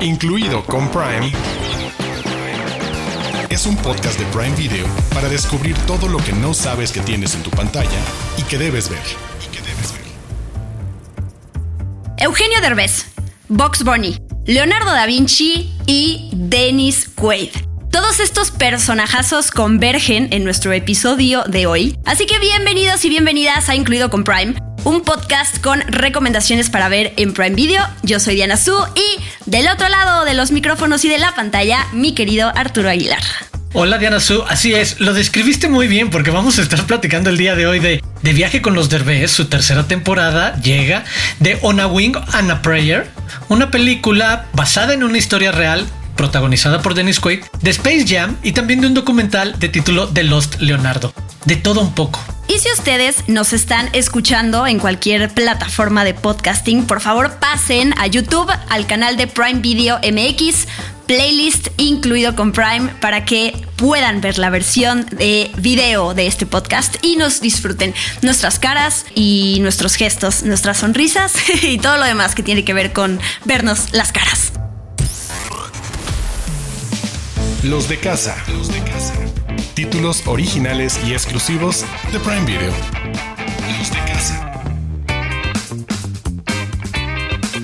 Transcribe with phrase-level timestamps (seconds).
[0.00, 1.32] incluido con Prime,
[3.50, 7.34] es un podcast de Prime Video para descubrir todo lo que no sabes que tienes
[7.34, 8.00] en tu pantalla
[8.36, 9.02] y que debes ver.
[12.18, 13.06] Eugenio Derbez,
[13.48, 17.50] Box Bunny, Leonardo da Vinci y Dennis Quaid.
[17.90, 23.74] Todos estos personajazos convergen en nuestro episodio de hoy, así que bienvenidos y bienvenidas a
[23.74, 24.54] Incluido con Prime,
[24.84, 27.82] un podcast con recomendaciones para ver en Prime Video.
[28.02, 31.86] Yo soy Diana Su y del otro lado de los micrófonos y de la pantalla,
[31.92, 33.22] mi querido Arturo Aguilar.
[33.74, 37.36] Hola Diana Su, así es, lo describiste muy bien porque vamos a estar platicando el
[37.36, 41.04] día de hoy de, de Viaje con los Derbez, su tercera temporada llega
[41.38, 43.10] de On a Wing and a Prayer,
[43.48, 48.52] una película basada en una historia real protagonizada por Dennis Quaid, de Space Jam y
[48.52, 51.12] también de un documental de título The Lost Leonardo.
[51.44, 52.37] De todo un poco.
[52.48, 58.06] Y si ustedes nos están escuchando en cualquier plataforma de podcasting, por favor pasen a
[58.06, 60.66] YouTube, al canal de Prime Video MX,
[61.06, 66.96] playlist incluido con Prime, para que puedan ver la versión de video de este podcast
[67.02, 72.42] y nos disfruten nuestras caras y nuestros gestos, nuestras sonrisas y todo lo demás que
[72.42, 74.52] tiene que ver con vernos las caras.
[77.62, 78.42] Los de casa.
[78.48, 79.27] Los de casa.
[79.78, 82.72] Títulos originales y exclusivos de Prime Video.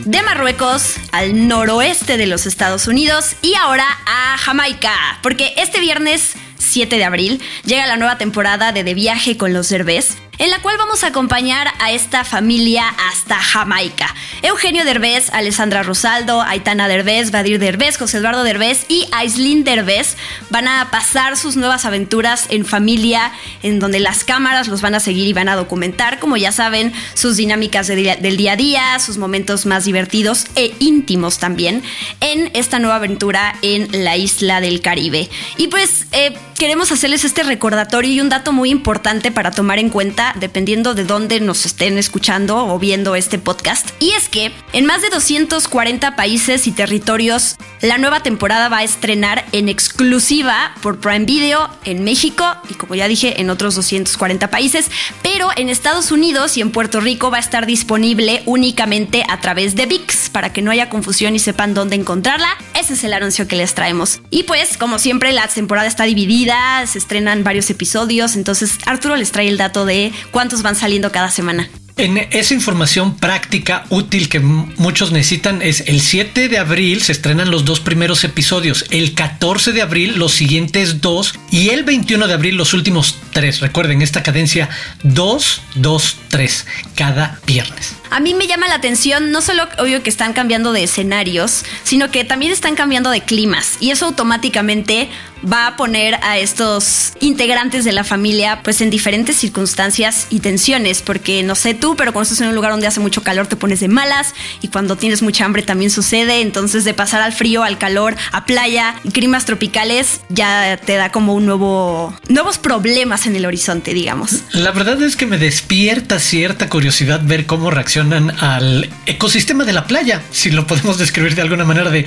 [0.05, 4.93] De Marruecos al noroeste de los Estados Unidos y ahora a Jamaica,
[5.25, 9.69] porque este viernes 7 de abril llega la nueva temporada de De Viaje con los
[9.69, 14.15] Derbez, en la cual vamos a acompañar a esta familia hasta Jamaica.
[14.43, 20.17] Eugenio Derbez, Alessandra Rosaldo, Aitana Derbez, Badir Derbez, José Eduardo Derbez y Aislinn Derbez
[20.51, 23.33] van a pasar sus nuevas aventuras en familia,
[23.63, 26.93] en donde las cámaras los van a seguir y van a documentar, como ya saben,
[27.15, 31.83] sus dinámicas del día a día, sus momentos más divertidos e íntimos también,
[32.21, 35.29] en esta nueva aventura en la isla del Caribe.
[35.57, 39.91] Y pues eh, queremos hacerles este recordatorio y un dato muy importante para tomar en
[39.91, 43.91] cuenta dependiendo de dónde nos estén escuchando o viendo este podcast.
[44.01, 48.83] Y es que en más de 240 países y territorios, la nueva temporada va a
[48.83, 54.49] estrenar en exclusiva por Prime Video en México y como ya dije en otros 240
[54.49, 54.91] países,
[55.23, 59.75] pero en Estados Unidos y en Puerto Rico va a estar disponible únicamente a través
[59.75, 62.49] de VIX para que no haya confusión y sepan dónde encontrarla.
[62.75, 64.21] Ese es el anuncio que les traemos.
[64.31, 69.31] Y pues, como siempre, la temporada está dividida, se estrenan varios episodios, entonces Arturo les
[69.31, 71.69] trae el dato de cuántos van saliendo cada semana.
[71.97, 77.53] En esa información práctica útil que muchos necesitan es el 7 de abril se estrenan
[77.53, 82.35] los dos primeros episodios, el 14 de abril los siguientes dos y el 21 de
[82.35, 84.69] abril los últimos Recuerden esta cadencia
[85.03, 87.97] 2, 2, 3 cada viernes.
[88.11, 92.13] A mí me llama la atención no solo obvio que están cambiando de escenarios, sino
[92.13, 95.09] que también están cambiando de climas y eso automáticamente
[95.45, 101.03] va a poner a estos integrantes de la familia pues en diferentes circunstancias y tensiones,
[101.03, 103.57] porque no sé tú, pero cuando estás en un lugar donde hace mucho calor te
[103.57, 107.63] pones de malas y cuando tienes mucha hambre también sucede, entonces de pasar al frío,
[107.63, 113.37] al calor, a playa climas tropicales ya te da como un nuevo nuevos problemas en
[113.37, 114.43] el horizonte, digamos.
[114.53, 119.87] La verdad es que me despierta cierta curiosidad ver cómo reaccionan al ecosistema de la
[119.87, 122.07] playa, si lo podemos describir de alguna manera de...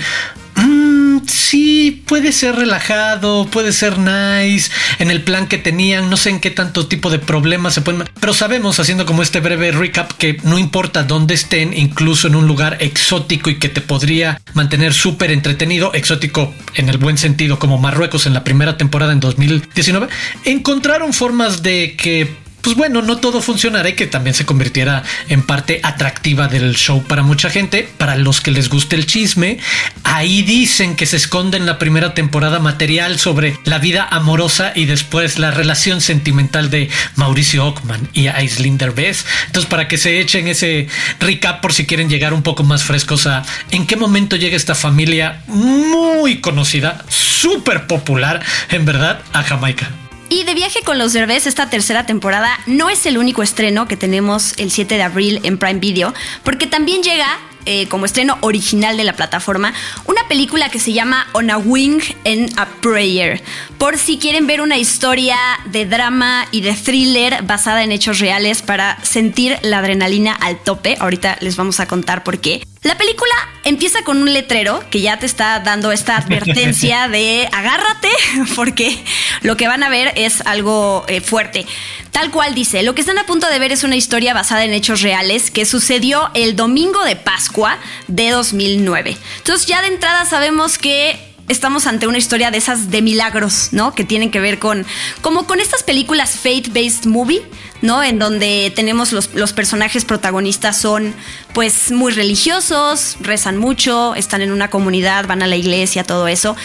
[0.57, 6.29] "Mm, sí, puede ser relajado, puede ser nice, en el plan que tenían, no sé
[6.29, 8.03] en qué tanto tipo de problemas se pueden...
[8.19, 12.47] Pero sabemos, haciendo como este breve recap, que no importa dónde estén, incluso en un
[12.47, 17.77] lugar exótico y que te podría mantener súper entretenido, exótico en el buen sentido, como
[17.77, 20.07] Marruecos en la primera temporada en 2019,
[20.45, 25.41] encontraron formas de que pues bueno, no todo funcionara y que también se convirtiera en
[25.41, 29.57] parte atractiva del show para mucha gente, para los que les guste el chisme.
[30.03, 34.83] Ahí dicen que se esconde en la primera temporada material sobre la vida amorosa y
[34.83, 39.23] después la relación sentimental de Mauricio Ockman y Aislinn Derbez.
[39.45, 40.89] Entonces, para que se echen ese
[41.21, 44.75] recap por si quieren llegar un poco más frescos a en qué momento llega esta
[44.75, 49.89] familia muy conocida, súper popular, en verdad, a Jamaica.
[50.29, 53.95] Y de viaje con los Derbez, esta tercera temporada no es el único estreno que
[53.95, 56.13] tenemos el 7 de abril en Prime Video,
[56.43, 59.73] porque también llega eh, como estreno original de la plataforma
[60.05, 63.41] una película que se llama On a Wing and a Prayer.
[63.77, 68.61] Por si quieren ver una historia de drama y de thriller basada en hechos reales
[68.61, 72.63] para sentir la adrenalina al tope, ahorita les vamos a contar por qué.
[72.87, 73.33] La película
[73.65, 78.07] empieza con un letrero que ya te está dando esta advertencia de agárrate
[78.55, 79.03] porque
[79.41, 81.65] lo que van a ver es algo eh, fuerte.
[82.11, 84.71] Tal cual dice, lo que están a punto de ver es una historia basada en
[84.71, 89.17] hechos reales que sucedió el domingo de Pascua de 2009.
[89.39, 91.19] Entonces ya de entrada sabemos que
[91.49, 93.93] estamos ante una historia de esas de milagros, ¿no?
[93.93, 94.85] Que tienen que ver con,
[95.21, 97.41] como con estas películas faith-based movie,
[97.81, 98.03] ¿no?
[98.03, 101.13] En donde tenemos los, los, personajes protagonistas son
[101.53, 106.55] pues muy religiosos, rezan mucho, están en una comunidad, van a la iglesia, todo eso.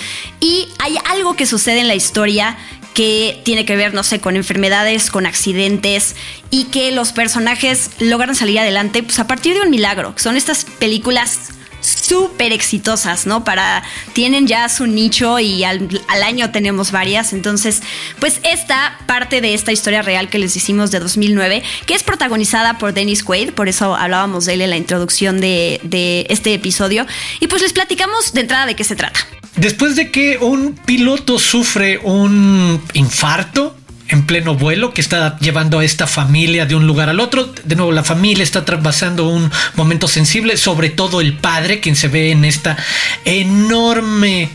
[0.41, 2.57] Y hay algo que sucede en la historia
[2.95, 6.15] que tiene que ver, no sé, con enfermedades, con accidentes
[6.51, 10.15] y que los personajes logran salir adelante pues a partir de un milagro.
[10.17, 11.51] Son estas películas
[11.83, 13.45] súper exitosas, ¿no?
[13.45, 13.83] Para,
[14.15, 15.89] tienen ya su nicho y al,
[16.25, 17.33] año tenemos varias.
[17.33, 17.83] Entonces,
[18.19, 22.79] pues esta parte de esta historia real que les hicimos de 2009, que es protagonizada
[22.79, 27.07] por Dennis Quaid, por eso hablábamos de él en la introducción de, de este episodio.
[27.41, 29.21] Y pues les platicamos de entrada de qué se trata.
[29.57, 33.77] Después de que un piloto sufre un infarto,
[34.13, 37.53] en pleno vuelo que está llevando a esta familia de un lugar al otro.
[37.65, 42.09] De nuevo, la familia está pasando un momento sensible, sobre todo el padre, quien se
[42.09, 42.77] ve en esta
[43.25, 44.51] enorme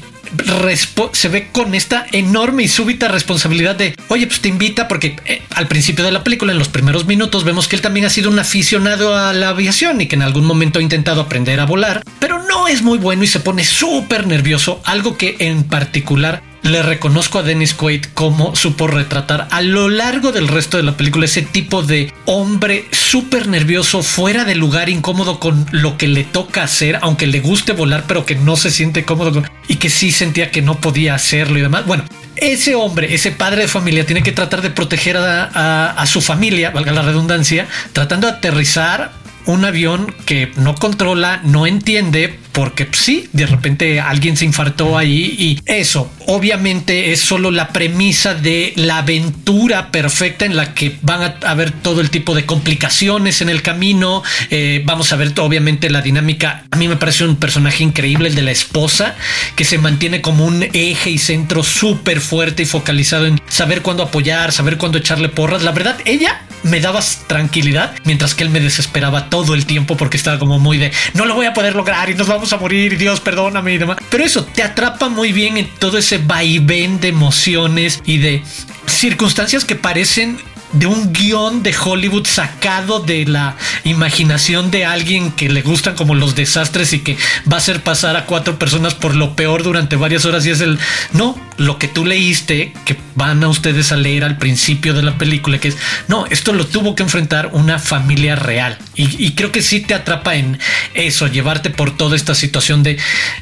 [1.13, 5.41] se ve con esta enorme y súbita responsabilidad de, oye, pues te invita porque eh,
[5.55, 8.29] al principio de la película, en los primeros minutos, vemos que él también ha sido
[8.29, 12.03] un aficionado a la aviación y que en algún momento ha intentado aprender a volar,
[12.19, 16.83] pero no es muy bueno y se pone súper nervioso, algo que en particular le
[16.83, 21.25] reconozco a Dennis Quaid como supo retratar a lo largo del resto de la película
[21.25, 26.63] ese tipo de hombre súper nervioso, fuera de lugar, incómodo con lo que le toca
[26.63, 30.51] hacer, aunque le guste volar, pero que no se siente cómodo y que sí sentía
[30.51, 31.85] que no podía hacerlo y demás.
[31.85, 32.03] Bueno,
[32.35, 36.71] ese hombre, ese padre de familia, tiene que tratar de proteger a, a su familia,
[36.71, 39.11] valga la redundancia, tratando de aterrizar
[39.45, 44.97] un avión que no controla, no entiende, porque pues, sí, de repente alguien se infartó
[44.97, 50.97] ahí y eso obviamente es solo la premisa de la aventura perfecta en la que
[51.03, 54.23] van a haber todo el tipo de complicaciones en el camino.
[54.49, 56.63] Eh, vamos a ver obviamente la dinámica.
[56.71, 59.13] A mí me parece un personaje increíble el de la esposa
[59.55, 64.01] que se mantiene como un eje y centro súper fuerte y focalizado en saber cuándo
[64.01, 65.61] apoyar, saber cuándo echarle porras.
[65.61, 70.17] La verdad, ella me daba tranquilidad mientras que él me desesperaba todo el tiempo porque
[70.17, 72.97] estaba como muy de no lo voy a poder lograr y nos vamos a morir
[72.97, 73.97] Dios perdóname y demás.
[74.09, 78.43] Pero eso te atrapa muy bien en todo ese vaivén de emociones y de
[78.87, 80.37] circunstancias que parecen
[80.73, 86.15] de un guion de Hollywood sacado de la imaginación de alguien que le gustan como
[86.15, 87.17] los desastres y que
[87.51, 90.61] va a hacer pasar a cuatro personas por lo peor durante varias horas y es
[90.61, 90.79] el
[91.13, 95.17] no, lo que tú leíste que van a ustedes a leer al principio de la
[95.17, 95.77] película que es
[96.07, 98.77] no, esto lo tuvo que enfrentar una familia real.
[98.95, 100.59] Y, creo que sí te atrapa en
[100.93, 102.97] eso, llevarte por toda esta situación de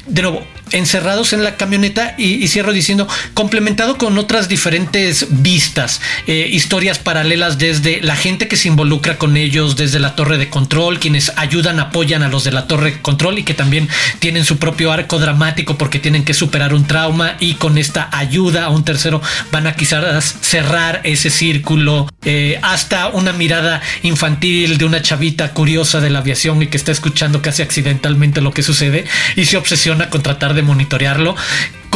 [0.06, 6.48] de nuevo encerrados en la camioneta y, cierro diciendo complementado con otras diferentes vistas, eh,
[6.50, 10.98] historias paralelas desde la gente que se involucra con ellos, desde la torre de control,
[10.98, 14.58] quienes ayudan, apoyan a los de la torre de control y que también tienen su
[14.58, 18.84] propio arco dramático porque tienen que superar un trauma y con esta ayuda a un
[18.84, 25.54] tercero van a quizás cerrar ese círculo eh, hasta una mirada infantil de una chavita
[25.54, 29.56] curiosa de la aviación y que está escuchando casi accidentalmente lo que sucede y se
[29.56, 31.34] obsesiona con tratar de monitorearlo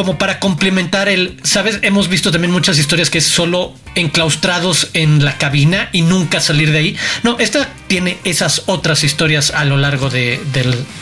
[0.00, 5.22] como para complementar el, sabes, hemos visto también muchas historias que es solo enclaustrados en
[5.22, 6.96] la cabina y nunca salir de ahí.
[7.22, 10.40] No, esta tiene esas otras historias a lo largo de,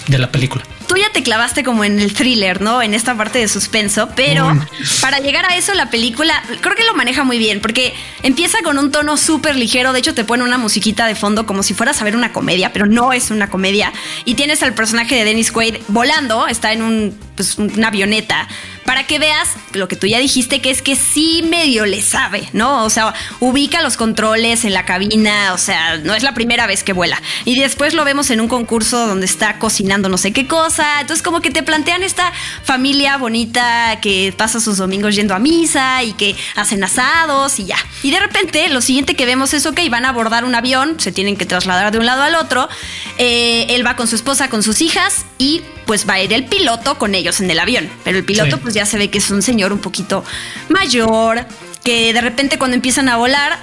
[0.09, 0.65] de la película.
[0.89, 2.81] Tú ya te clavaste como en el thriller, ¿no?
[2.81, 4.59] En esta parte de suspenso, pero
[5.02, 8.78] para llegar a eso la película creo que lo maneja muy bien, porque empieza con
[8.78, 12.00] un tono súper ligero, de hecho te pone una musiquita de fondo como si fueras
[12.00, 13.93] a ver una comedia, pero no es una comedia,
[14.25, 18.49] y tienes al personaje de Dennis Quaid volando, está en un, pues, una avioneta
[18.88, 22.49] para que veas lo que tú ya dijiste, que es que sí medio le sabe,
[22.54, 22.87] ¿no?
[22.87, 26.83] O sea, ubica los controles en la cabina, o sea, no es la primera vez
[26.85, 27.21] que vuela.
[27.45, 31.02] Y después lo vemos en un concurso donde está cocinando no sé qué cosa.
[31.02, 32.33] Entonces, como que te plantean esta
[32.64, 37.76] familia bonita que pasa sus domingos yendo a misa y que hacen asados y ya.
[38.02, 41.12] Y de repente, lo siguiente que vemos es, ok, van a abordar un avión, se
[41.12, 42.71] tienen que trasladar de un lado al otro.
[43.18, 46.45] Eh, él va con su esposa, con sus hijas y pues va a ir el
[46.45, 47.90] piloto con ellos en el avión.
[48.04, 50.25] Pero el piloto pues ya se ve que es un señor un poquito
[50.68, 51.44] mayor,
[51.82, 53.58] que de repente cuando empiezan a volar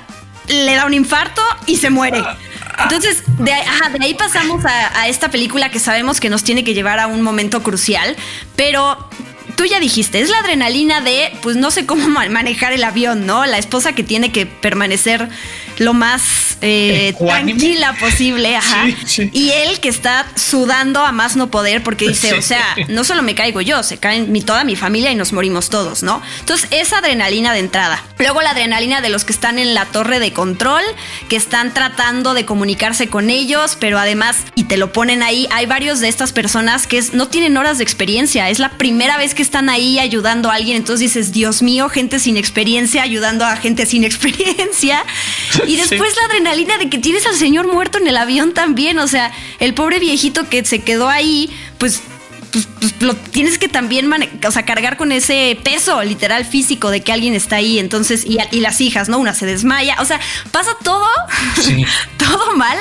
[0.48, 2.22] le da un infarto y se muere.
[2.84, 7.00] Entonces, de, ahí pasamos a, a esta película que sabemos que nos tiene que llevar
[7.00, 8.16] a un momento crucial,
[8.58, 9.10] pero
[9.56, 13.46] tú ya dijiste, es la adrenalina de, pues no sé cómo manejar el avión, ¿no?
[13.46, 15.30] La esposa que tiene que permanecer
[15.78, 18.86] lo más eh, tranquila posible, ajá.
[19.32, 23.22] Y él que está sudando a más no poder porque dice, o sea, no solo
[23.22, 26.22] me caigo yo, se cae mi, toda mi familia y nos morimos todos, ¿no?
[26.40, 28.02] Entonces, esa adrenalina de entrada.
[28.18, 30.84] Luego la adrenalina de los que están en la torre de control,
[31.30, 35.66] que están tratando de comunicarse con ellos, pero además, y te lo ponen ahí, hay
[35.66, 39.42] varios de estas personas que no tienen horas de experiencia, es la primera vez que
[39.42, 43.86] están ahí ayudando a alguien, entonces dices, Dios mío, gente sin experiencia ayudando a gente
[43.86, 45.04] sin experiencia.
[45.68, 49.08] Y después la adrenalina de que tienes al señor muerto en el avión también, o
[49.08, 52.02] sea, el pobre viejito que se quedó ahí, pues
[52.56, 54.10] pues, pues, lo tienes que también
[54.48, 57.80] o sea, cargar con ese peso literal físico de que alguien está ahí.
[57.80, 59.18] Entonces, y, las hijas, ¿no?
[59.18, 59.98] Una se desmaya.
[60.00, 60.22] O sea,
[60.54, 61.06] pasa todo,
[62.18, 62.78] todo mal.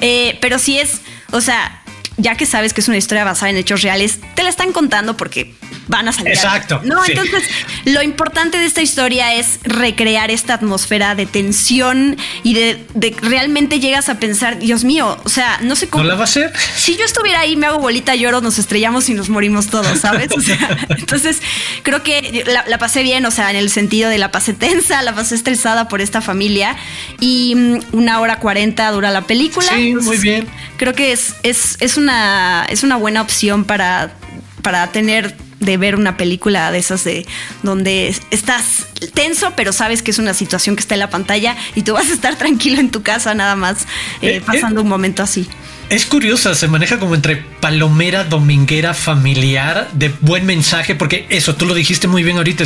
[0.00, 1.82] Eh, pero sí es, o sea,
[2.16, 5.14] ya que sabes que es una historia basada en hechos reales, te la están contando
[5.14, 5.54] porque
[5.88, 6.34] van a salir.
[6.34, 6.80] Exacto.
[6.84, 7.42] No, entonces
[7.84, 12.86] lo importante de esta historia es recrear esta atmósfera de tensión y de,
[13.22, 16.04] realmente llegas a pensar, Dios mío, o sea, no sé cómo.
[16.04, 16.52] ¿No la va a hacer?
[16.78, 20.28] Si yo estuviera ahí, me hago bolita, lloro, nos estrellamos y nos morimos todos, ¿sabes?
[20.34, 21.42] O sea, entonces
[21.82, 25.14] creo que la, pasé bien, o sea, en el sentido de la pasé tensa, la
[25.14, 26.76] pasé estresada por esta familia
[27.20, 29.68] y mm, una hora cuarenta dura la película.
[29.68, 30.46] Sí, muy bien.
[30.76, 34.12] Creo que es, es, es, una, es una buena opción para,
[34.62, 37.26] para tener de ver una película de esas de
[37.62, 41.82] donde estás tenso, pero sabes que es una situación que está en la pantalla y
[41.82, 43.82] tú vas a estar tranquilo en tu casa nada más
[44.22, 45.48] eh, eh, pasando un momento así.
[45.90, 51.64] Es curiosa, se maneja como entre palomera, dominguera, familiar, de buen mensaje, porque eso, tú
[51.64, 52.64] lo dijiste muy bien ahorita,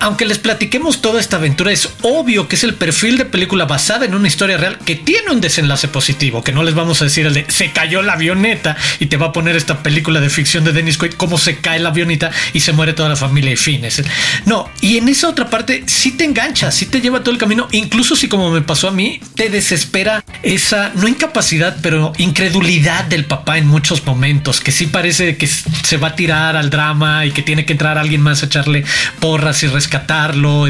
[0.00, 4.06] aunque les platiquemos toda esta aventura, es obvio que es el perfil de película basada
[4.06, 7.26] en una historia real que tiene un desenlace positivo, que no les vamos a decir
[7.26, 10.64] el de se cayó la avioneta y te va a poner esta película de ficción
[10.64, 13.56] de Dennis Quaid, cómo se cae la avioneta y se muere toda la familia y
[13.56, 14.02] fines.
[14.46, 17.68] No, y en esa otra parte sí te engancha, sí te lleva todo el camino,
[17.72, 23.24] incluso si como me pasó a mí, te desespera esa, no incapacidad, pero incredulidad del
[23.24, 27.32] papá en muchos momentos, que sí parece que se va a tirar al drama y
[27.32, 28.84] que tiene que entrar alguien más a echarle
[29.20, 30.66] porras y rescatarlo.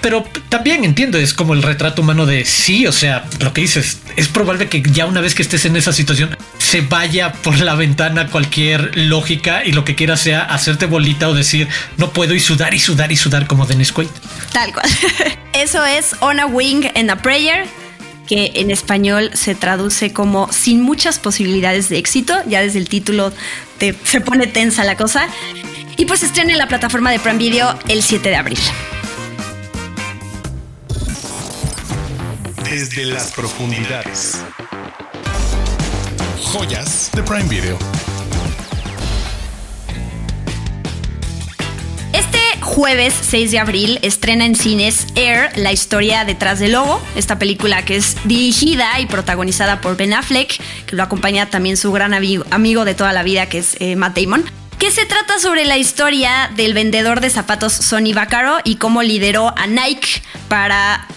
[0.00, 3.98] Pero también entiendo, es como el retrato humano de sí, o sea, lo que dices,
[4.16, 7.74] es probable que ya una vez que estés en esa situación se vaya por la
[7.74, 12.40] ventana cualquier lógica y lo que quiera sea hacerte bolita o decir no puedo y
[12.40, 14.08] sudar y sudar y sudar como Dennis Quaid.
[14.52, 14.86] Tal cual.
[15.52, 17.66] Eso es On a Wing and a Prayer
[18.28, 22.36] que en español se traduce como sin muchas posibilidades de éxito.
[22.46, 23.32] Ya desde el título
[24.04, 25.28] se pone tensa la cosa.
[25.96, 28.58] Y pues estrena en la plataforma de Prime Video el 7 de abril.
[32.64, 34.38] Desde las profundidades.
[36.52, 37.78] Joyas de Prime Video.
[42.68, 47.84] Jueves 6 de abril estrena en cines Air, la historia detrás del logo, esta película
[47.84, 52.84] que es dirigida y protagonizada por Ben Affleck, que lo acompaña también su gran amigo,
[52.84, 54.44] de toda la vida que es eh, Matt Damon
[54.78, 59.52] que se trata sobre la historia del vendedor de zapatos Sonny Vaccaro y cómo lideró
[59.58, 61.08] a Nike para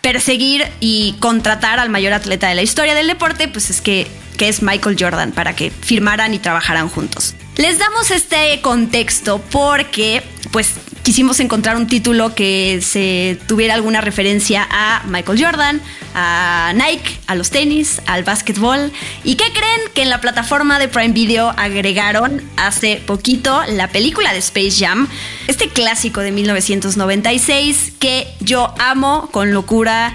[0.00, 4.06] perseguir y contratar al mayor atleta de la historia del deporte, pues es que,
[4.38, 7.34] que es Michael Jordan, para que firmaran y trabajaran juntos.
[7.56, 14.66] Les damos este contexto porque, pues, quisimos encontrar un título que se tuviera alguna referencia
[14.70, 15.80] a Michael Jordan,
[16.14, 18.92] a Nike, a los tenis, al básquetbol.
[19.24, 19.80] ¿Y qué creen?
[19.94, 25.08] Que en la plataforma de Prime Video agregaron hace poquito la película de Space Jam,
[25.46, 30.12] este clásico de 1996 que yo amo con locura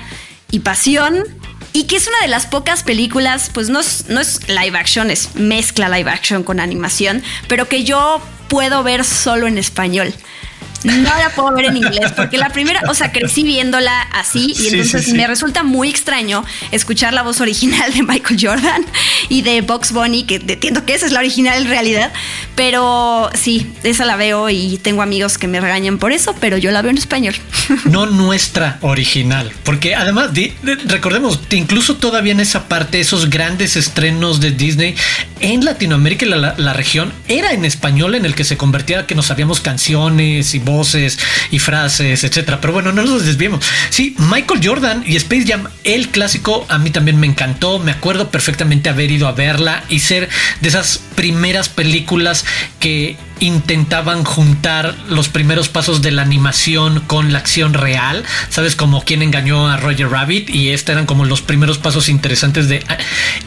[0.51, 1.23] y pasión.
[1.73, 5.11] Y que es una de las pocas películas, pues no es, no es live action,
[5.11, 10.13] es mezcla live action con animación, pero que yo puedo ver solo en español
[10.85, 14.67] no la puedo ver en inglés porque la primera, o sea, crecí viéndola así y
[14.67, 18.85] entonces me resulta muy extraño escuchar la voz original de Michael Jordan
[19.29, 22.11] y de Box Bunny, que entiendo que esa es la original en realidad,
[22.55, 26.71] pero sí, esa la veo y tengo amigos que me regañan por eso, pero yo
[26.71, 27.35] la veo en español.
[27.85, 30.29] No nuestra original, porque además,
[30.85, 34.95] recordemos, incluso todavía en esa parte, esos grandes estrenos de Disney
[35.39, 39.27] en Latinoamérica y la, región, era en español en el que se convertía que nos
[39.27, 41.17] sabíamos canciones y voces
[41.51, 42.59] y frases, etcétera.
[42.61, 43.65] Pero bueno, no nos desviemos.
[43.89, 47.79] Sí, Michael Jordan y Space Jam, el clásico, a mí también me encantó.
[47.79, 50.29] Me acuerdo perfectamente haber ido a verla y ser
[50.61, 52.45] de esas primeras películas
[52.79, 59.03] que intentaban juntar los primeros pasos de la animación con la acción real, sabes como
[59.03, 62.83] quien engañó a Roger Rabbit y este eran como los primeros pasos interesantes de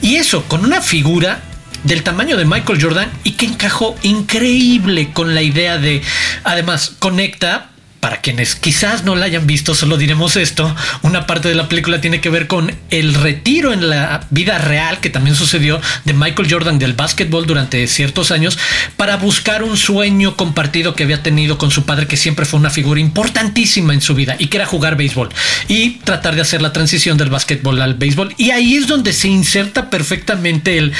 [0.03, 1.43] y eso con una figura
[1.85, 6.03] del tamaño de Michael Jordan y que encajó increíble con la idea de,
[6.45, 7.71] además, conecta
[8.01, 12.01] para quienes quizás no la hayan visto, solo diremos esto, una parte de la película
[12.01, 16.51] tiene que ver con el retiro en la vida real que también sucedió de Michael
[16.51, 18.57] Jordan del básquetbol durante ciertos años
[18.97, 22.71] para buscar un sueño compartido que había tenido con su padre que siempre fue una
[22.71, 25.31] figura importantísima en su vida y que era jugar béisbol
[25.67, 28.33] y tratar de hacer la transición del básquetbol al béisbol.
[28.37, 30.93] Y ahí es donde se inserta perfectamente el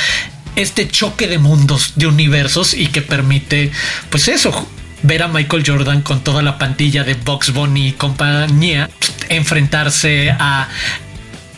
[0.57, 3.71] este choque de mundos, de universos y que permite,
[4.11, 4.69] pues eso,
[5.03, 8.91] ver a Michael Jordan con toda la pantilla de Box Bunny y compañía
[9.29, 10.69] enfrentarse a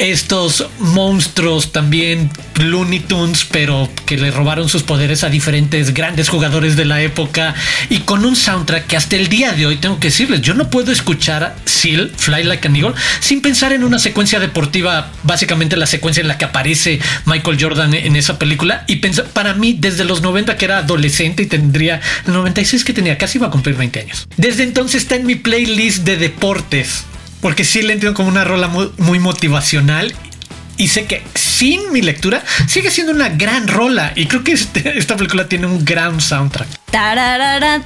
[0.01, 6.75] estos monstruos también Looney Tunes, pero que le robaron sus poderes a diferentes grandes jugadores
[6.75, 7.55] de la época
[7.91, 10.71] y con un soundtrack que hasta el día de hoy tengo que decirles, yo no
[10.71, 15.87] puedo escuchar Seal, Fly Like an Eagle, sin pensar en una secuencia deportiva, básicamente la
[15.87, 20.05] secuencia en la que aparece Michael Jordan en esa película y pensar, para mí desde
[20.05, 23.77] los 90 que era adolescente y tendría el 96 que tenía, casi iba a cumplir
[23.77, 24.27] 20 años.
[24.39, 27.05] Desde entonces está en mi playlist de deportes
[27.41, 30.15] porque sí le entiendo como una rola muy, motivacional
[30.77, 34.99] y sé que sin mi lectura sigue siendo una gran rola y creo que este,
[34.99, 36.69] esta película tiene un gran soundtrack.
[36.93, 37.81] La,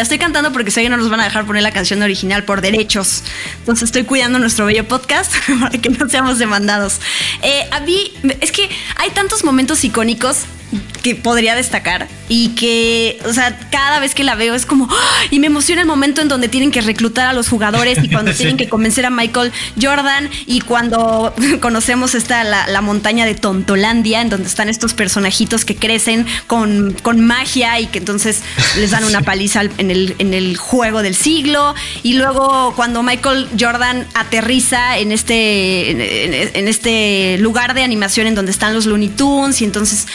[0.00, 2.60] estoy cantando porque sé que no nos van a dejar poner la canción original por
[2.60, 3.24] derechos.
[3.58, 7.00] Entonces estoy cuidando nuestro bello podcast para que no seamos demandados.
[7.42, 10.44] Eh, a mí es que hay tantos momentos icónicos
[11.02, 15.24] que podría destacar y que, o sea, cada vez que la veo es como, ¡ah!
[15.30, 18.32] y me emociona el momento en donde tienen que reclutar a los jugadores y cuando
[18.36, 24.30] tienen que convencer a Michael Jordan y cuando conocemos esta, la, montaña de Tontolandia, en
[24.30, 28.42] donde están estos personajitos que crecen con, con magia y que entonces
[28.78, 31.74] les dan una paliza en el, en el juego del siglo.
[32.02, 38.34] Y luego cuando Michael Jordan aterriza en este, en, en este lugar de animación en
[38.34, 40.06] donde están los Looney Tunes y entonces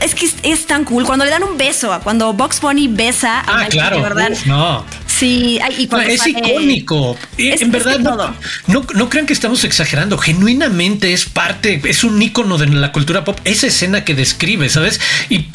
[0.00, 1.04] es que es, tan cool.
[1.04, 4.00] Cuando le dan un beso, cuando Box Bunny besa a ah, claro.
[4.00, 4.34] Jordan.
[4.46, 4.84] no.
[5.06, 7.16] Sí, y es icónico.
[7.38, 10.16] en verdad, no, no, crean que estamos exagerando.
[10.16, 13.36] Genuinamente es parte, es un icono de la cultura pop.
[13.44, 15.00] Esa escena que describe, ¿sabes?
[15.28, 15.46] Y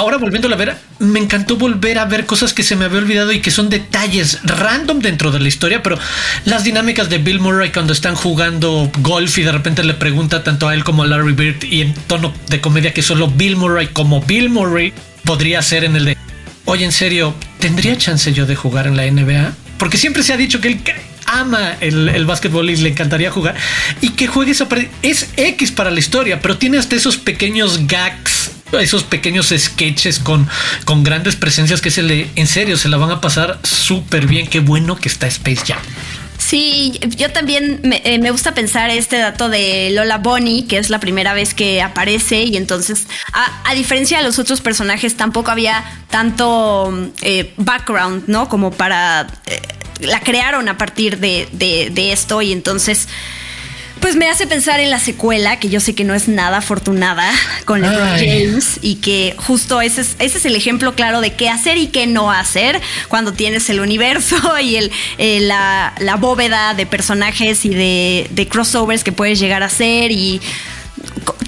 [0.00, 3.32] ahora volviéndola a ver, me encantó volver a ver cosas que se me había olvidado
[3.32, 5.98] y que son detalles random dentro de la historia, pero
[6.46, 10.68] las dinámicas de Bill Murray cuando están jugando golf y de repente le pregunta tanto
[10.68, 13.88] a él como a Larry Bird y en tono de comedia que solo Bill Murray
[13.88, 14.94] como Bill Murray
[15.26, 16.16] podría ser en el de,
[16.64, 19.52] oye, en serio, ¿tendría chance yo de jugar en la NBA?
[19.76, 20.80] Porque siempre se ha dicho que él
[21.26, 23.54] ama el, el básquetbol y le encantaría jugar
[24.00, 24.66] y que juegue esa...
[25.02, 30.48] Es X para la historia, pero tiene hasta esos pequeños gags esos pequeños sketches con,
[30.84, 34.46] con grandes presencias que se le, en serio, se la van a pasar súper bien.
[34.46, 35.80] Qué bueno que está Space Jam.
[36.40, 40.98] Sí, yo también eh, me, gusta pensar este dato de Lola Bonnie, que es la
[40.98, 47.12] primera vez que aparece y entonces, a, diferencia de los otros personajes, tampoco había tanto
[47.22, 48.48] eh, background, ¿no?
[48.48, 49.26] Como para...
[49.46, 49.60] Eh,
[50.00, 53.06] la crearon a partir de, de esto y entonces
[54.00, 57.30] pues me hace pensar en la secuela, que yo sé que no es nada afortunada
[57.64, 61.48] con LeBron James y que justo ese es, ese es el ejemplo claro de qué
[61.48, 66.74] hacer y qué no hacer cuando tienes el universo y el, eh, la, la, bóveda
[66.74, 70.40] de personajes y de, de crossovers que puedes llegar a hacer y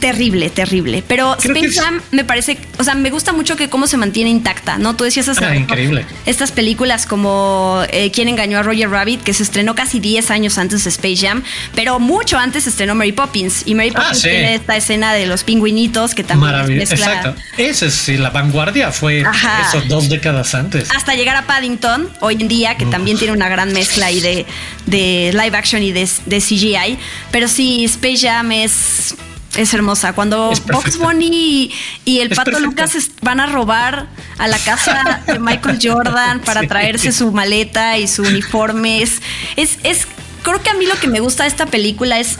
[0.02, 1.04] terrible, terrible.
[1.06, 4.76] Pero Space Jam me parece, o sea, me gusta mucho que cómo se mantiene intacta,
[4.76, 4.96] ¿no?
[4.96, 6.04] Tú decías hace ah, increíble.
[6.26, 10.58] estas películas como eh, Quién engañó a Roger Rabbit, que se estrenó casi 10 años
[10.58, 11.44] antes de Space Jam,
[11.76, 13.62] pero mucho antes se estrenó Mary Poppins.
[13.64, 16.94] Y Mary ah, Poppins tiene esta escena de los pingüinitos que también Maravilloso.
[16.94, 17.36] Exacto.
[17.56, 20.90] Esa es la vanguardia, fue eso dos décadas antes.
[20.90, 24.46] Hasta llegar a Paddington, hoy en día, que también tiene una gran mezcla ahí de,
[24.86, 26.98] de live action y de, de CGI.
[27.30, 29.14] Pero sí, Space Jam es
[29.56, 30.14] es hermosa.
[30.14, 31.70] Cuando Box Bunny
[32.04, 37.12] y, el Pato Lucas van a robar a la casa de Michael Jordan para traerse
[37.12, 39.02] su maleta y su uniforme.
[39.02, 39.20] Es,
[39.56, 40.06] es, es,
[40.42, 42.38] creo que a mí lo que me gusta de esta película es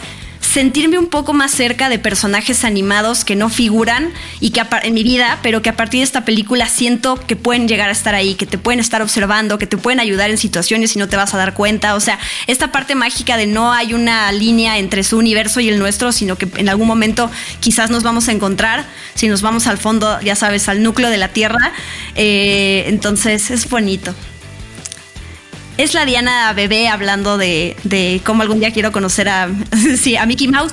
[0.52, 5.02] sentirme un poco más cerca de personajes animados que no figuran y que en mi
[5.02, 8.34] vida, pero que a partir de esta película siento que pueden llegar a estar ahí,
[8.34, 11.32] que te pueden estar observando, que te pueden ayudar en situaciones y no te vas
[11.32, 11.94] a dar cuenta.
[11.94, 15.78] O sea, esta parte mágica de no hay una línea entre su universo y el
[15.78, 18.84] nuestro, sino que en algún momento quizás nos vamos a encontrar,
[19.14, 21.72] si nos vamos al fondo, ya sabes, al núcleo de la Tierra.
[22.14, 24.14] Eh, entonces es bonito
[25.78, 29.48] es la Diana bebé hablando de, cómo algún día quiero conocer a,
[29.98, 30.72] sí, a Mickey Mouse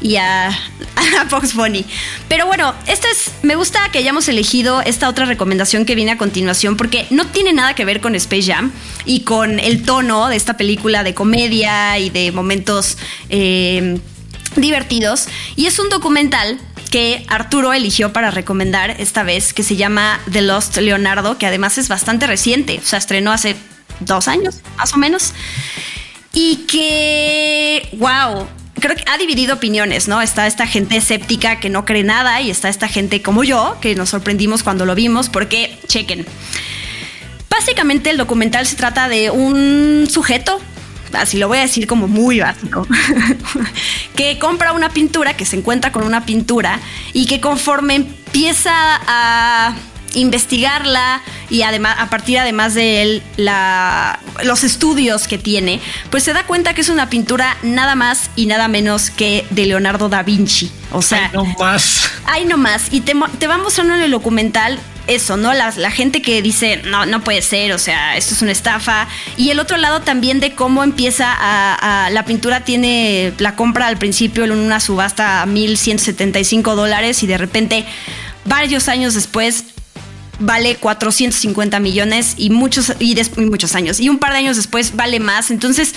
[0.00, 0.50] y a,
[1.28, 1.84] Fox Bunny.
[2.28, 6.18] Pero bueno, esto es, me gusta que hayamos elegido esta otra recomendación que viene a
[6.18, 8.72] continuación porque no tiene nada que ver con Space Jam
[9.04, 13.98] y con el tono de esta película de comedia y de momentos eh,
[14.56, 15.28] divertidos.
[15.56, 16.58] Y es un documental
[16.90, 21.78] que Arturo eligió para recomendar esta vez, que se llama The Lost Leonardo, que además
[21.78, 23.56] es bastante reciente, o sea, estrenó hace
[24.00, 25.32] dos años, más o menos.
[26.32, 28.46] Y que, wow,
[28.80, 30.20] creo que ha dividido opiniones, ¿no?
[30.20, 33.94] Está esta gente escéptica que no cree nada y está esta gente como yo, que
[33.94, 36.26] nos sorprendimos cuando lo vimos, porque, chequen.
[37.50, 40.60] Básicamente el documental se trata de un sujeto,
[41.14, 42.86] así lo voy a decir como muy básico,
[44.16, 46.80] que compra una pintura, que se encuentra con una pintura
[47.12, 49.74] y que conforme empieza a
[50.16, 56.32] investigarla y además a partir además de él la, los estudios que tiene, pues se
[56.32, 60.22] da cuenta que es una pintura nada más y nada menos que de Leonardo da
[60.22, 60.72] Vinci.
[60.92, 62.10] O sea, Ay, no más.
[62.24, 62.92] Ay, no más.
[62.92, 65.52] Y te, te va mostrando en el documental eso, ¿no?
[65.52, 69.06] La, la, gente que dice, no, no puede ser, o sea, esto es una estafa.
[69.36, 73.86] Y el otro lado también de cómo empieza a, a la pintura tiene la compra
[73.86, 77.84] al principio en una subasta a 1.175 dólares y de repente,
[78.44, 79.64] varios años después,
[80.38, 84.00] vale 450 millones y muchos, y, des, y, muchos años.
[84.00, 85.50] Y un par de años después vale más.
[85.50, 85.94] Entonces,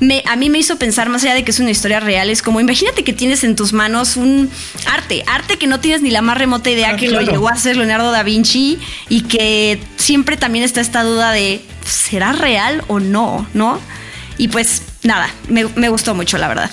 [0.00, 2.42] me, a mí me hizo pensar, más allá de que es una historia real, es
[2.42, 4.50] como, imagínate que tienes en tus manos un
[4.86, 7.24] arte, arte que no tienes ni la más remota idea ah, que claro.
[7.24, 11.62] lo llegó a hacer Leonardo da Vinci y que siempre también está esta duda de,
[11.84, 13.46] ¿será real o no?
[13.54, 13.80] ¿No?
[14.38, 16.70] Y pues nada, me, me gustó mucho, la verdad.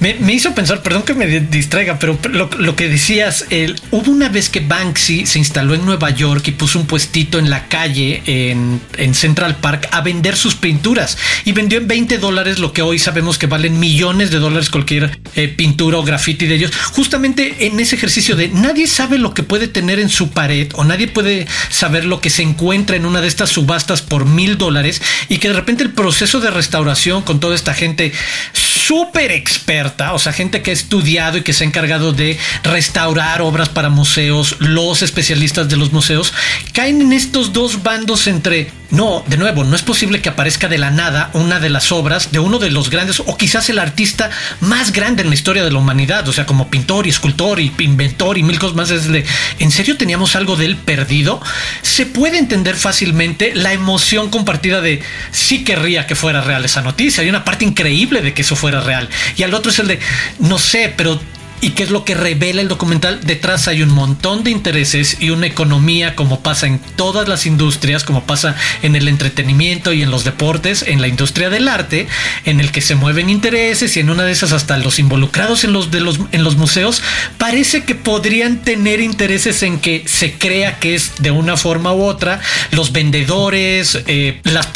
[0.00, 4.48] Me, hizo pensar, perdón que me distraiga, pero lo, que decías, el, hubo una vez
[4.48, 8.80] que Banksy se instaló en Nueva York y puso un puestito en la calle en,
[8.98, 12.98] en Central Park a vender sus pinturas y vendió en 20 dólares lo que hoy
[12.98, 16.72] sabemos que valen millones de dólares cualquier eh, pintura o graffiti de ellos.
[16.92, 20.84] Justamente en ese ejercicio de nadie sabe lo que puede tener en su pared o
[20.84, 25.00] nadie puede saber lo que se encuentra en una de estas subastas por mil dólares
[25.28, 28.12] y que de repente el proceso de restauración con toda esta gente
[28.52, 33.42] súper experta, o sea, gente que ha estudiado y que se ha encargado de restaurar
[33.42, 36.32] obras para museos, los especialistas de los museos,
[36.72, 40.78] caen en estos dos bandos entre, no, de nuevo, no es posible que aparezca de
[40.78, 44.30] la nada una de las obras de uno de los grandes, o quizás el artista
[44.60, 47.72] más grande en la historia de la humanidad, o sea, como pintor y escultor y
[47.78, 49.24] inventor y mil cosas más, es de,
[49.58, 51.40] ¿en serio teníamos algo de él perdido?
[51.82, 57.22] Se puede entender fácilmente la emoción compartida de, sí querría que fuera real esa noticia,
[57.22, 59.08] hay una parte increíble de que eso fuera real.
[59.36, 59.98] Y al otro el de,
[60.38, 61.20] no sé, pero
[61.62, 63.20] ¿Y qué es lo que revela el documental?
[63.24, 68.04] Detrás hay un montón de intereses y una economía como pasa en todas las industrias,
[68.04, 72.08] como pasa en el entretenimiento y en los deportes, en la industria del arte,
[72.44, 75.72] en el que se mueven intereses y en una de esas hasta los involucrados en
[75.72, 77.02] los, de los, en los museos,
[77.38, 82.02] parece que podrían tener intereses en que se crea que es de una forma u
[82.04, 82.38] otra,
[82.70, 84.68] los vendedores, eh, la,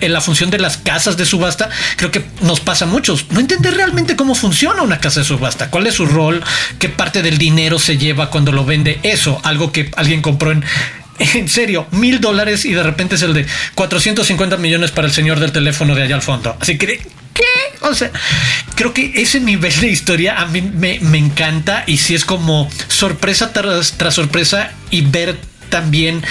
[0.00, 3.26] la función de las casas de subasta, creo que nos pasa a muchos.
[3.30, 6.19] No entender realmente cómo funciona una casa de subasta, cuál es su rol
[6.78, 8.98] qué parte del dinero se lleva cuando lo vende.
[9.02, 10.64] Eso, algo que alguien compró en
[11.34, 15.38] en serio, mil dólares y de repente es el de 450 millones para el señor
[15.38, 16.56] del teléfono de allá al fondo.
[16.58, 16.86] Así que,
[17.34, 17.44] ¿qué?
[17.82, 18.10] O sea,
[18.74, 22.70] creo que ese nivel de historia a mí me, me encanta y si es como
[22.88, 25.36] sorpresa tras, tras sorpresa y ver
[25.68, 26.22] también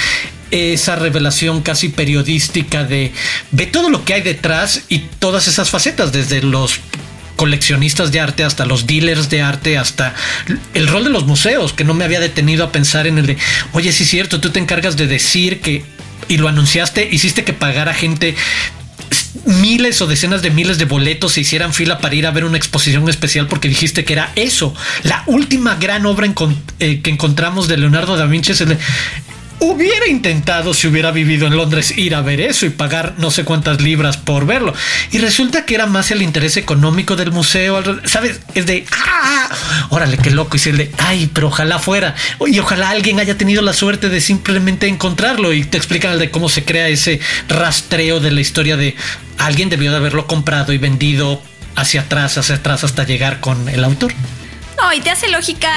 [0.52, 3.14] esa revelación casi periodística de
[3.52, 6.80] ve todo lo que hay detrás y todas esas facetas, desde los
[7.40, 10.14] coleccionistas de arte, hasta los dealers de arte, hasta
[10.74, 13.38] el rol de los museos, que no me había detenido a pensar en el de,
[13.72, 15.86] oye, sí es cierto, tú te encargas de decir que,
[16.28, 18.36] y lo anunciaste, hiciste que pagara gente
[19.46, 22.58] miles o decenas de miles de boletos se hicieran fila para ir a ver una
[22.58, 26.28] exposición especial porque dijiste que era eso, la última gran obra
[26.80, 28.78] eh, que encontramos de Leonardo da Vinci es el
[29.60, 33.44] hubiera intentado si hubiera vivido en Londres ir a ver eso y pagar no sé
[33.44, 34.74] cuántas libras por verlo.
[35.12, 38.40] Y resulta que era más el interés económico del museo, ¿sabes?
[38.56, 39.50] Es de, ah,
[39.90, 40.56] órale, qué loco.
[40.56, 42.16] Y se de, ay, pero ojalá fuera.
[42.48, 46.50] Y ojalá alguien haya tenido la suerte de simplemente encontrarlo y te explican de cómo
[46.50, 48.96] se crea ese rastreo de la historia de
[49.38, 51.42] alguien debió de haberlo comprado y vendido
[51.76, 54.14] hacia atrás, hacia atrás hasta llegar con el autor.
[54.78, 55.70] No, y te hace lógica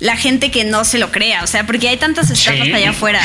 [0.00, 2.72] la gente que no se lo crea, o sea, porque hay tantas estafas sí.
[2.72, 3.20] allá afuera.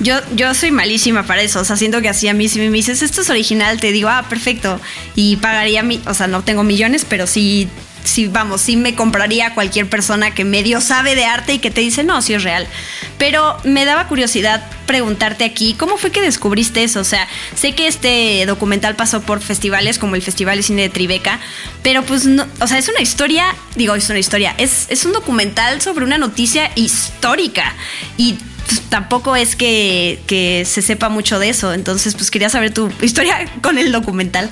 [0.00, 2.68] Yo, yo soy malísima para eso, o sea, siento que así a mí si me
[2.70, 4.80] dices esto es original, te digo, ah, perfecto,
[5.14, 7.68] y pagaría, mi, o sea, no tengo millones, pero sí,
[8.04, 11.80] sí, vamos, sí me compraría cualquier persona que medio sabe de arte y que te
[11.80, 12.66] dice, no, sí es real.
[13.18, 17.00] Pero me daba curiosidad preguntarte aquí, ¿cómo fue que descubriste eso?
[17.00, 20.88] O sea, sé que este documental pasó por festivales como el Festival de Cine de
[20.88, 21.40] Tribeca,
[21.82, 23.44] pero pues, no, o sea, es una historia,
[23.76, 27.74] digo, es una historia, es, es un documental sobre una noticia histórica
[28.16, 28.36] y
[28.66, 31.74] pues, tampoco es que, que, se sepa mucho de eso.
[31.74, 34.50] Entonces, pues quería saber tu historia con el documental.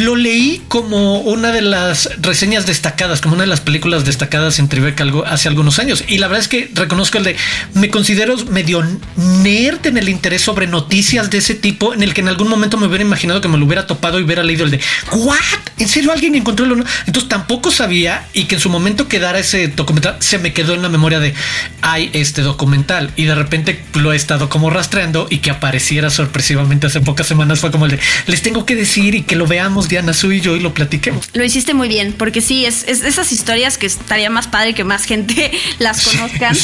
[0.00, 4.68] Lo leí como una de las reseñas destacadas, como una de las películas destacadas en
[4.68, 6.04] Tribeca algo, hace algunos años.
[6.08, 7.36] Y la verdad es que reconozco el de,
[7.74, 8.82] me considero medio
[9.16, 12.78] nerd en el interés sobre noticias de ese tipo, en el que en algún momento
[12.78, 14.80] me hubiera imaginado que me lo hubiera topado y hubiera leído el de,
[15.12, 15.36] ¿what?
[15.78, 19.68] ¿En serio alguien encontró el Entonces tampoco sabía y que en su momento quedara ese
[19.68, 21.34] documental, se me quedó en la memoria de,
[21.82, 23.10] hay este documental.
[23.16, 27.60] Y de repente lo he estado como rastreando y que apareciera sorpresivamente hace pocas semanas
[27.60, 30.40] fue como el de, les tengo que decir y que lo veamos Diana Su y
[30.40, 31.28] yo y lo platiquemos.
[31.32, 35.04] Lo hiciste muy bien, porque sí, es, esas historias que estaría más padre que más
[35.04, 36.56] gente las conozcan.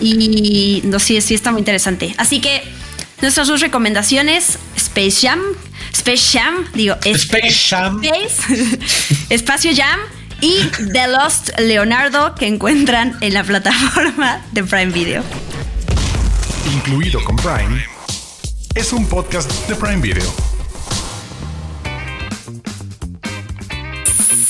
[0.00, 2.14] Y no, sí, sí está muy interesante.
[2.18, 2.62] Así que
[3.20, 5.40] nuestras dos recomendaciones, Space Jam,
[5.92, 8.00] Space Jam, digo, Space Jam,
[9.30, 10.00] Espacio Jam
[10.40, 10.58] y
[10.92, 15.22] The Lost Leonardo que encuentran en la plataforma de Prime Video.
[16.72, 17.84] Incluido con Prime,
[18.74, 20.55] es un podcast de Prime Video.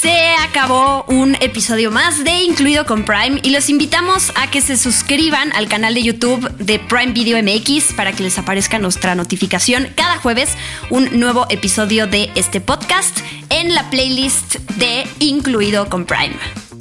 [0.07, 4.77] Se acabó un episodio más de Incluido con Prime y los invitamos a que se
[4.77, 9.89] suscriban al canal de YouTube de Prime Video MX para que les aparezca nuestra notificación
[9.97, 10.51] cada jueves
[10.91, 13.19] un nuevo episodio de este podcast
[13.51, 16.37] en la playlist de Incluido con Prime.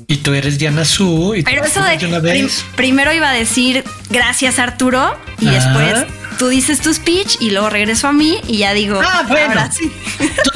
[0.06, 1.34] Y tú eres Diana Su.
[1.34, 6.06] Y Pero eso de primero iba a decir gracias Arturo y después
[6.38, 9.48] tú dices tu speech y luego regreso a mí y ya digo, ah, bueno.
[9.48, 9.92] Ahora sí.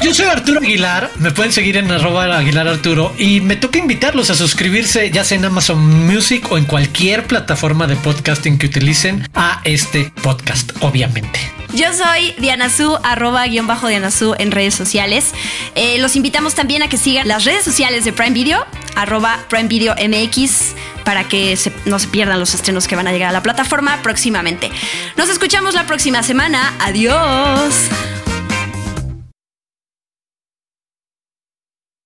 [0.01, 4.29] Yo soy Arturo Aguilar, me pueden seguir en arroba Aguilar Arturo y me toca invitarlos
[4.29, 9.27] a suscribirse ya sea en Amazon Music o en cualquier plataforma de podcasting que utilicen
[9.35, 11.58] a este podcast, obviamente.
[11.73, 15.33] Yo soy Diana Su, arroba guion bajo Diana Su en redes sociales.
[15.75, 19.67] Eh, los invitamos también a que sigan las redes sociales de Prime Video, arroba Prime
[19.67, 23.43] Video MX, para que no se pierdan los estrenos que van a llegar a la
[23.43, 24.71] plataforma próximamente.
[25.15, 26.73] Nos escuchamos la próxima semana.
[26.79, 27.89] Adiós.